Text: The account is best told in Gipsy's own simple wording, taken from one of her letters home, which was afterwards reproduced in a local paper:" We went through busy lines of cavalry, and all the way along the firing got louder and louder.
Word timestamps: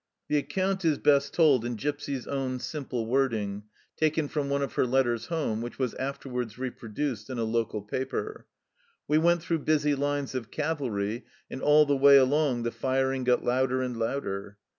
The 0.29 0.37
account 0.37 0.83
is 0.83 0.97
best 0.97 1.31
told 1.31 1.63
in 1.63 1.75
Gipsy's 1.75 2.25
own 2.25 2.57
simple 2.57 3.05
wording, 3.05 3.65
taken 3.95 4.27
from 4.29 4.49
one 4.49 4.63
of 4.63 4.73
her 4.73 4.87
letters 4.87 5.27
home, 5.27 5.61
which 5.61 5.77
was 5.77 5.93
afterwards 5.93 6.57
reproduced 6.57 7.29
in 7.29 7.37
a 7.37 7.43
local 7.43 7.83
paper:" 7.83 8.47
We 9.07 9.19
went 9.19 9.43
through 9.43 9.59
busy 9.59 9.93
lines 9.93 10.33
of 10.33 10.49
cavalry, 10.49 11.25
and 11.51 11.61
all 11.61 11.85
the 11.85 11.95
way 11.97 12.17
along 12.17 12.63
the 12.63 12.71
firing 12.71 13.23
got 13.25 13.43
louder 13.43 13.83
and 13.83 13.95
louder. 13.95 14.57